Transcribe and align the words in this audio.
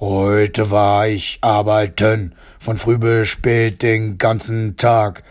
Heute 0.00 0.72
war 0.72 1.06
ich 1.06 1.38
arbeiten, 1.40 2.34
von 2.58 2.78
früh 2.78 2.98
bis 2.98 3.28
spät 3.28 3.82
den 3.82 4.18
ganzen 4.18 4.76
Tag. 4.76 5.22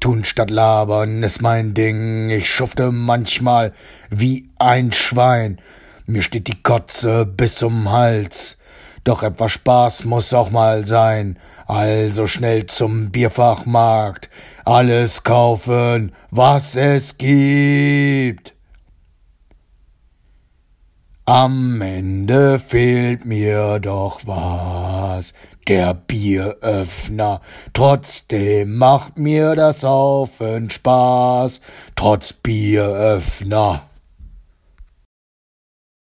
Tun 0.00 0.24
statt 0.24 0.50
labern 0.50 1.22
ist 1.22 1.42
mein 1.42 1.74
Ding, 1.74 2.28
ich 2.28 2.50
schufte 2.50 2.90
manchmal 2.90 3.72
wie 4.08 4.48
ein 4.58 4.90
Schwein. 4.90 5.60
Mir 6.06 6.22
steht 6.22 6.48
die 6.48 6.60
Kotze 6.60 7.24
bis 7.24 7.54
zum 7.54 7.92
Hals. 7.92 8.56
Doch 9.04 9.22
etwas 9.22 9.52
Spaß 9.52 10.04
muss 10.06 10.34
auch 10.34 10.50
mal 10.50 10.86
sein, 10.86 11.38
also 11.68 12.26
schnell 12.26 12.66
zum 12.66 13.10
Bierfachmarkt, 13.10 14.28
alles 14.64 15.22
kaufen, 15.22 16.12
was 16.32 16.74
es 16.74 17.16
gibt. 17.16 18.54
Am 21.30 21.80
Ende 21.80 22.58
fehlt 22.58 23.24
mir 23.24 23.78
doch 23.78 24.22
was, 24.26 25.32
der 25.68 25.94
Bieröffner. 25.94 27.40
Trotzdem 27.72 28.76
macht 28.76 29.16
mir 29.16 29.54
das 29.54 29.82
Saufen 29.82 30.70
Spaß, 30.70 31.60
trotz 31.94 32.32
Bieröffner. 32.32 33.82